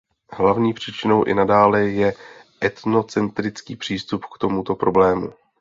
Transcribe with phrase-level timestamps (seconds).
[0.33, 2.13] Hlavní příčinou i nadále je
[2.63, 5.33] etnocentrický přístup k tomuto problému.